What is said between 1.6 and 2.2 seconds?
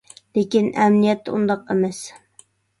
ئەمەس.